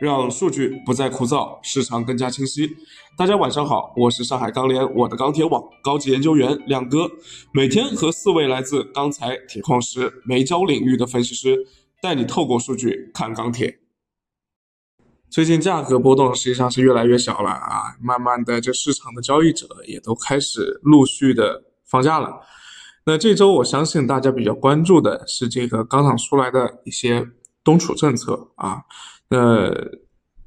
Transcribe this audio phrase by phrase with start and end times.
[0.00, 2.74] 让数据不再枯燥，市场更加清晰。
[3.18, 7.06] 大家晚上好，我是上海钢联我的钢铁网高级研究员亮哥，
[7.52, 11.66] 每天和四位来自钢材、铁矿石、煤焦领域的分析师，
[12.00, 13.78] 带你透过数据看钢铁。
[15.28, 22.40] 最近价格波动实际上是越来越小了啊，慢慢的这市场的交易者也都开始陆续的放假了。
[23.04, 27.28] 那这周我相信大家比较关注的是这个钢厂出来的一些
[27.62, 28.84] 冬储政策啊。
[29.30, 29.72] 那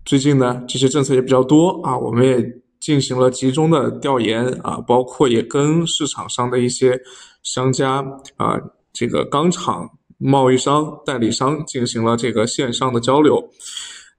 [0.06, 7.02] 最近呢，这些政策也比较多啊，我们也进行了集中的调研啊，包括也跟市场上的一些
[7.42, 8.60] 商家啊，
[8.92, 13.50] 这个钢厂贸易商、代理商进行了这个线上的交流。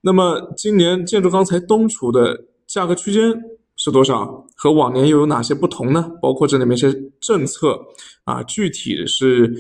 [0.00, 3.40] 那么今年建筑钢材冬储的价格区间。
[3.76, 4.46] 是多少？
[4.54, 6.08] 和往年又有哪些不同呢？
[6.22, 7.76] 包括这里面一些政策
[8.22, 9.52] 啊，具体是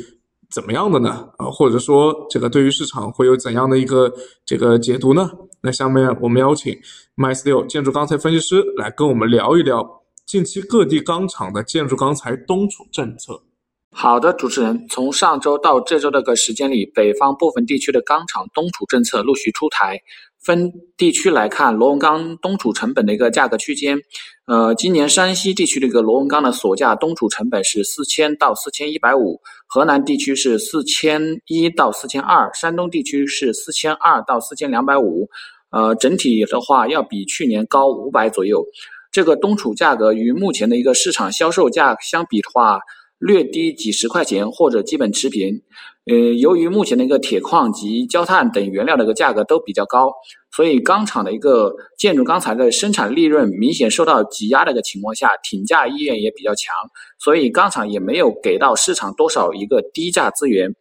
[0.54, 1.28] 怎么样的呢？
[1.36, 4.14] 啊，或者说这个对于市场会有怎样的一个
[4.46, 5.28] 这个解读呢？
[5.62, 6.78] 那下面我们邀请
[7.16, 13.42] MySteel 建筑钢材分析师来跟我们聊一聊近期各地钢厂的建筑钢材冬储政策。
[13.90, 20.00] 好的，主持人，从上周到这周的个时间里，北方部分地区的钢厂冬储政策陆续出台。
[20.44, 23.98] 分地区来看，螺纹钢冬储成本的一个价格区间，
[24.46, 35.30] 呃，今年山西地区的一个螺纹钢的锁价冬储成本是四千到四千一百五，河南地区是四千一到四千二，山东地区是四千二到四千两百五，
[35.70, 38.62] 呃，整体的话要比去年高五百左右。
[39.10, 42.80] 这个冬储价格与目前的一个市场销售价相比的话，
[43.18, 45.62] 略低几十块钱或者基本持平。
[46.06, 50.12] 呃，由于目前的一个铁矿及焦炭等原料的一个价格都比较高，
[50.54, 56.74] 所以钢厂的一个建筑钢材的生产利润明显受到挤压的一个情况下，挺价意愿也比较强，
[57.18, 60.74] 所以钢厂也没有给到市场多少一个低价资源。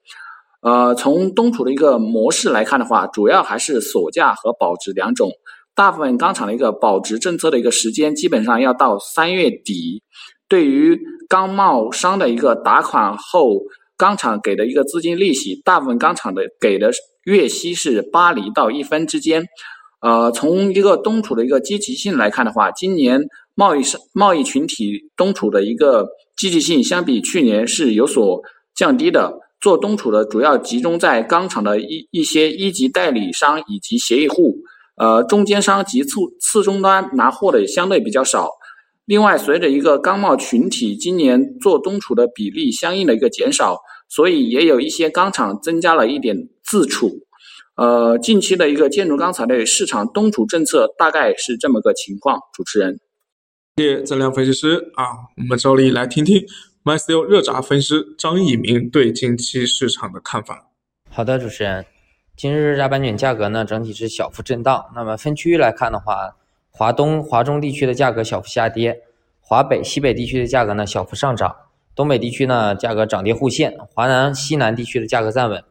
[0.61, 5.31] 呃，从冬储的一个模式来看的话，主要还是锁价和保值两种。
[5.73, 10.03] 大部分钢厂的一个保值政策的一个时间基本上要到三月底。
[10.47, 13.61] 对于钢贸商的一个打款后。
[13.95, 16.91] 钢厂给的一个资金利息，大部分钢厂的给的
[17.25, 19.45] 月息是八厘到一分之间。
[20.01, 23.21] 呃，从一个冬储的一个积极性来看的话，今年
[23.53, 28.41] 贸易商贸易群体冬储的一个积极性相比去年是有所
[28.75, 29.39] 降低的。
[29.61, 34.57] 做冬储的主要集中在钢厂的一一些一级代理商以及协议户，
[34.97, 38.49] 呃，中间商及次次终端拿货的也相对比较少。
[39.06, 47.09] 另外，随着一个钢贸群体今年做冬储的比例相应的一个减少，所以也有一些钢厂增加了一点自储。
[47.75, 52.40] 呃，近期的一个建筑钢材类市场冬储政策大概是这么个情况。
[52.53, 52.97] 主持人，
[53.75, 55.03] 谢谢增量分析师啊，
[55.35, 56.41] 我们照例来听听
[56.85, 60.70] MySteel 热轧分析师张一鸣对近期市场的看法。
[61.09, 61.85] 好的，主持人，
[62.38, 64.85] 今日热轧板卷价格呢整体是小幅震荡。
[64.96, 66.38] 那么分区域来看的话。
[66.75, 69.03] 华东、华中地区的价格小幅下跌，
[69.39, 71.56] 华北、西北地区的价格呢小幅上涨，
[71.94, 75.63] 东北地区呢价格涨跌互现，华南、西南地区的价格站稳。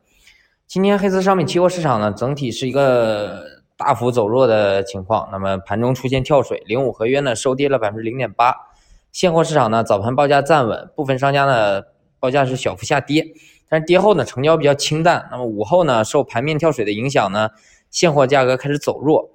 [0.68, 3.42] 今天黑色商品期货市场呢整体是一个
[3.76, 8.54] 大幅走弱的情况，那么盘中出现跳水，零五合约呢收跌了百分之零点八。
[9.10, 11.82] 现货市场呢早盘报价站稳，部分商家呢
[12.20, 13.26] 报价是小幅下跌，
[13.68, 15.28] 但是跌后呢成交比较清淡。
[15.32, 17.50] 那么午后呢受盘面跳水的影响呢，
[17.90, 19.31] 现货价格开始走弱。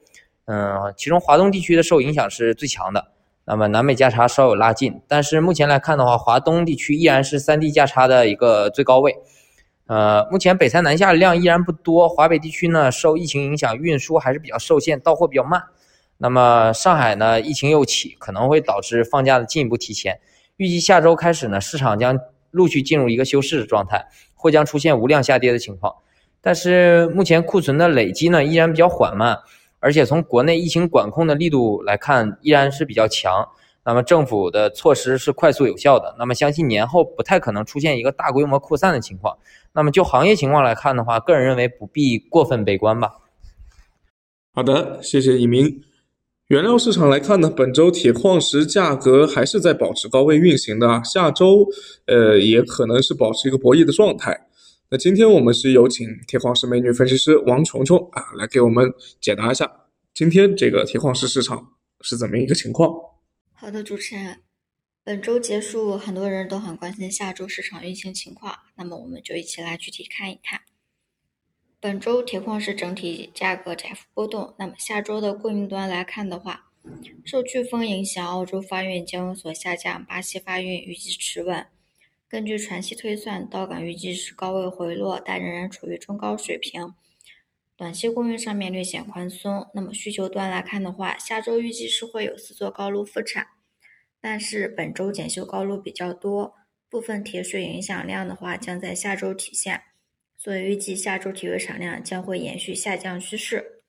[0.48, 3.10] 嗯，其中华东地区的受影响是最强的，
[3.44, 9.18] 那么南北价差稍有拉近，但是目前来看的话，华东地区依然是三地价差的一个最高位。
[9.88, 15.64] 呃，目前北三南下的量依然不多，华北地区呢受疫情影响，运输还是比较受限，到货比较慢。
[16.18, 20.22] 那么上海呢，疫情又起，可能会导致放假的进一步提前。
[20.56, 22.18] 预计下周开始呢，市场将
[22.52, 25.94] 陆续进入一个休市的状态，或将出现无量下跌的情况。
[26.40, 29.40] 但是目前库存的累积呢，依然比较缓慢。
[29.80, 33.48] 而且从国内疫情管控的力度来看，依然是比较强。
[33.86, 36.14] 那么政府的措施是快速有效的。
[36.20, 39.38] 那么相信年后不太可能出现一个大规模扩散的情况。
[39.74, 43.14] 那么就行业情况来看的话，个人认为不必过分悲观吧。
[44.54, 45.82] 好的，谢谢一鸣。
[46.48, 51.68] 原料市场来看呢，本周铁矿石价格还是在保持高位运行的，下周
[52.08, 54.47] 呃也可能是保持一个博弈的状态。
[54.90, 58.90] 那今天我们是有请铁矿石美女分析师王琼琼啊，来给我们
[59.20, 59.70] 解答一下
[60.14, 62.90] 今天这个铁矿石市场是怎么一个情况。
[63.52, 64.38] 好的，主持人，
[65.04, 70.62] 本周结束，很多人都很关心下周市场运行情况，那么我们就一起来具体看一看。
[71.82, 76.72] 本周铁矿石整体价格窄幅波动，那么下周的供应端来看的话，
[77.26, 81.68] 受飓风影响，澳洲发运将有所下降，巴西发运预计持稳。
[82.30, 86.94] 根据船期推算，到港预计是高位回落，但仍然处于中高水平。
[87.78, 89.70] 短期供应上面略显宽松。
[89.74, 93.48] 那么需求端来看的话，下周预计是会有四座高炉复产，
[94.20, 96.56] 但是本周检修高炉比较多，
[96.90, 99.84] 部分铁水影响量的话将在下周体现，
[100.36, 103.84] 所以预计下周铁水产量将会延续下降趋势。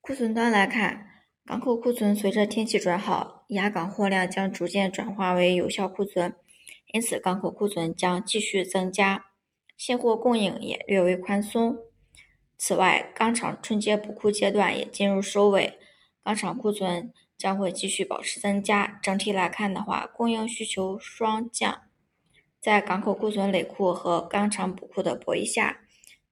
[0.00, 6.36] 库存端来看，港口库存随着天气转好，压港货量将逐渐转化为有效库存，
[6.94, 9.26] 因此港口库存将继续增加，
[9.76, 11.76] 现货供应也略微宽松。
[12.56, 15.76] 此外，钢厂春节补库阶段也进入收尾，
[16.22, 19.00] 钢厂库存将会继续保持增加。
[19.02, 21.82] 整体来看的话，供应需求双降，
[22.60, 25.80] 在港口库存累库和钢厂补库的博弈下，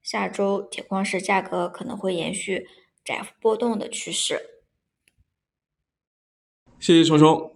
[0.01, 2.65] 下周铁矿石价格可能会延续。
[3.03, 4.39] 窄幅波动的趋势。
[6.79, 7.52] 谢谢熊熊，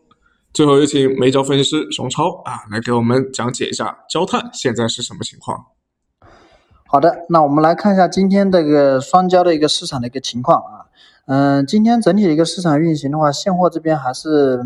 [0.58, 5.68] 最后有请煤焦分析师熊超啊，来给我们讲解一下焦炭现在是什么情况。
[6.88, 10.90] 好的，那我们来看一下今天这个双焦的一个市场的一个情况啊。
[11.28, 14.60] 嗯，今天整体的一个市场运行的话，现货这边还是。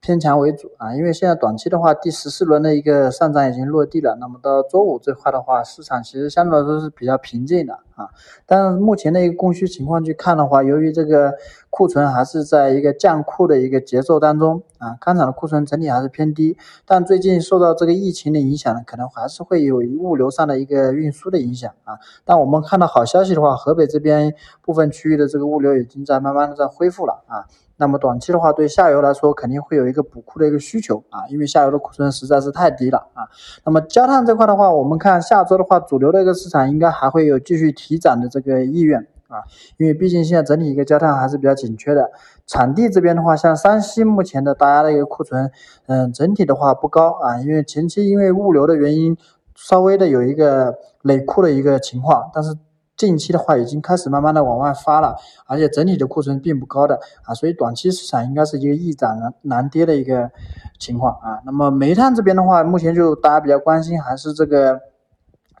[0.00, 4.18] 偏强为主啊，因为现在短期的话，第十四轮的一个上涨已经落地了。
[4.20, 8.08] 那么到周五这块的话，市场其实相对来说是比较平静的啊。
[8.46, 11.34] 但是目前的一个供需情况去看的话，由于这个
[11.70, 16.56] 库存还是在一个降库的一个节奏当中啊，钢厂的库存整体还是偏低。
[16.86, 21.98] 但最近受到这个疫情的影响呢，可能还是会有物流上的一个运输的影响啊。
[22.24, 27.44] 但我们看到好消息的话，河北这边部分区域的这个物流已经在慢慢的在恢复了啊。
[27.76, 33.26] 那么短期的话，对下游来说肯定会有一个补库的一个需求啊，因为下游的库存实在是太低了啊。
[33.64, 39.44] 那么焦炭这块的话，我们看下周的话，主流的一个市场应该还会有继续提提涨的这个意愿啊，
[39.76, 42.10] 因为毕竟现在整体一个焦炭还是比较紧缺的。
[42.46, 45.50] 产地这边的话，像山西目前的大家的一个库存，
[45.86, 49.18] 嗯，整体的话不高啊，因为前期因为物流的原因，
[49.54, 52.56] 稍微的有一个累库的一个情况，但是。
[52.96, 55.16] 近期的话已经开始慢慢的往外发了，
[55.46, 56.94] 而且整体的库存并不高的
[57.24, 60.30] 啊，所以短期市场应该是一个易涨难难跌的一个
[60.78, 61.42] 情况啊。
[61.44, 64.78] 那么煤炭这边的话，目前就大家比较关心还是这个。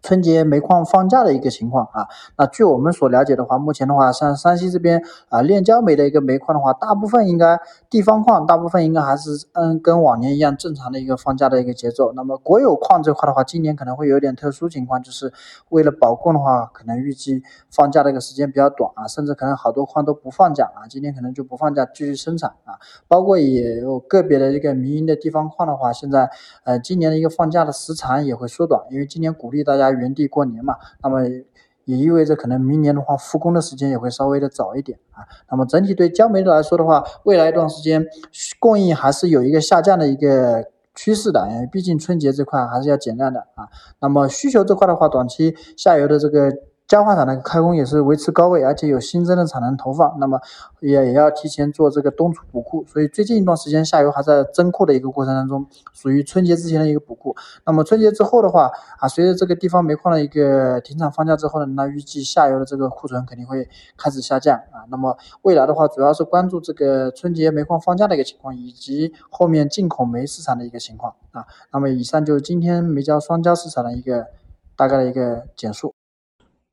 [0.04, 2.06] 春节煤矿放假的一个情况啊，
[2.36, 7.58] 那据我们所了解的话，目前的话，像山西这边啊，炼焦煤的一个煤矿的话，大部分应该
[7.88, 12.12] 地方矿大部分应该还是嗯跟往年一样正常的一个放假的一个节奏。
[12.12, 15.32] 那么国有矿这块的话，今年可能会有点特殊情况，就是
[15.70, 22.76] 为了保供的话，可能预计放假的一个时间比较短啊，甚至可能好多矿都不放假啊，今年可能就不放假继续生产啊。
[23.08, 26.28] 包括也有个别的一个民营的地方矿的话，现在
[26.64, 29.93] 呃今年的一个放假的时长也会缩短，因为今年鼓励大家。
[29.94, 31.22] 原地过年嘛，那么
[31.84, 35.24] 也意味着可能明年的话复工的时间也会稍微的早一点啊。
[35.50, 38.04] 那么整体对焦煤来说的话，未来一段时间
[38.58, 40.64] 供应还是有一个下降的一个
[40.94, 43.68] 趋势的，因为毕竟春节这块还是要减量的啊。
[44.00, 46.52] 那么需求这块的话，短期下游的这个。
[46.86, 50.38] 焦化厂的开工也是维持高位，而且有新增的产能投放，那么
[50.80, 57.34] 也也要提前做这个冬储补库，所以最近一段时间下游还在增库的一个过程当中，属于春节之前的一个补库。
[57.64, 63.66] 那么春节之后的话，啊，随着这个地方煤矿的一个停产放假之后呢，那预计下游的这个库存肯定会
[63.96, 64.84] 开始下降啊。
[64.90, 71.46] 那么未来的话，主要是关注这个春节煤矿放假的一个情况，以及后面进口煤市场的一个情况啊。
[71.72, 74.26] 那么以上就是今天煤焦双焦市场的一个
[74.76, 75.93] 大概的一个简述。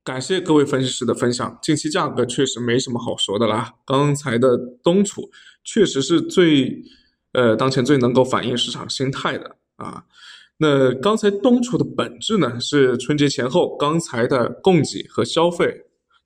[0.04, 1.60] 感谢各位分析师的分享。
[1.62, 3.72] 近期价格确实没什么好说的啦。
[3.86, 5.30] 刚才的冬储
[5.64, 6.84] 确实是最，
[7.34, 10.04] 呃，当前最能够反映市场心态的啊。
[10.58, 15.72] 那刚才冬储的本质呢，是春节前后钢材的供给和消费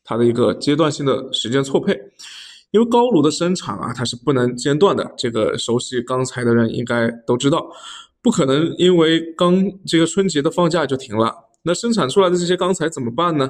[0.05, 1.99] 它的一个阶段性的时间错配。
[2.71, 5.13] 因为高炉的生产啊，它是不能间断的。
[5.17, 7.65] 这个熟悉钢材的人应该都知道，
[8.21, 11.44] 不可能因为刚这个春节的放假就停了。
[11.65, 13.49] 那生产出来的这些钢材怎么办呢？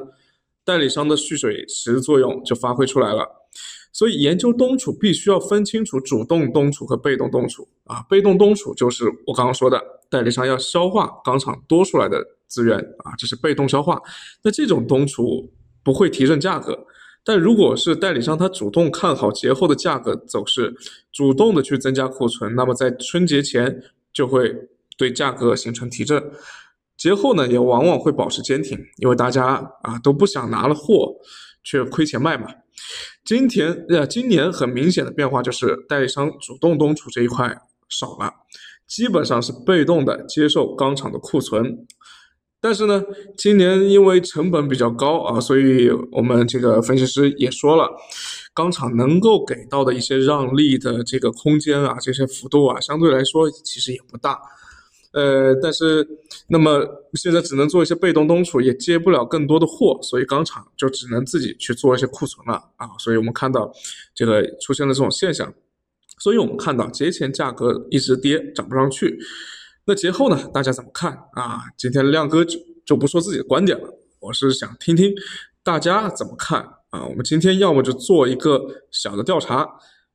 [0.64, 3.28] 代理商的蓄水池作用就发挥出来了。
[3.92, 8.02] 所以研究冬储必须要分清楚主动冬储和被动冬储啊。
[8.10, 14.02] 被动冬储就是我刚刚说的，代理商要消化钢厂多出来的资源啊，这是被动消化。
[14.44, 15.50] 那这种冬储
[15.84, 16.86] 不会提振价格，
[17.24, 20.76] 但如果是代理商他主动看好节后的价格走势，
[21.14, 24.54] 主动的去增加库存，那么在春节前就会
[24.98, 26.32] 对价格形成提振。
[26.98, 31.14] 节后呢，也往往会保持坚挺，因为大家啊都不想拿了货
[31.64, 32.48] 却亏钱卖嘛。
[33.24, 37.56] 今天呃，今年很明显的变化就是代理商主动冬储这一块
[37.90, 38.32] 少了，
[38.88, 41.86] 基本上是被动的接受钢厂的库存。
[42.62, 43.04] 但是呢，
[43.38, 47.90] 今年因为成本比较高啊，所以我们这个分析师也说了，
[48.54, 54.40] 钢厂能够给到的一些让利的这个空间啊，这些幅度啊，相对来说其实也不大。
[55.16, 56.06] 呃，但是
[56.50, 62.90] 那么现在只能做一些被动东储，也接不了更多的货，所以钢厂就只能自己去做一些库存了啊。
[63.00, 63.72] 所以我们看到
[64.14, 65.54] 这个出现了这种现象，
[66.20, 69.18] 所以我们看到节前价格一直跌，涨不上去。
[69.86, 71.62] 那节后呢，大家怎么看啊？
[71.78, 73.88] 今天亮哥就就不说自己的观点了，
[74.20, 75.14] 我是想听听
[75.64, 77.06] 大家怎么看啊。
[77.06, 79.66] 我们今天要么就做一个小的调查，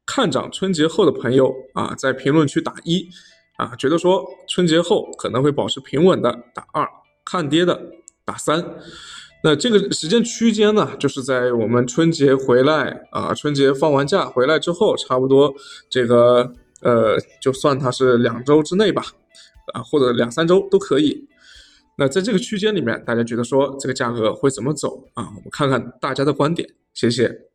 [0.04, 3.08] 看涨春节后的朋友啊，在评论区打一。
[3.60, 6.88] 啊，觉得说春节后可能会保持平稳的打二，
[7.26, 7.78] 看跌的
[8.24, 8.64] 打三，
[9.44, 15.52] 那这个时间区间呢，就是在我们春节回来啊，春节放完假回来之后，差不多
[15.90, 16.50] 这个
[16.80, 19.04] 呃，就算它是两周之内吧，
[19.74, 21.28] 啊，或者两三周都可以。
[21.98, 25.24] 那在这个区间里面，大家觉得说这个价格会怎么走啊？
[25.36, 27.49] 我们看看大家的观点，谢谢。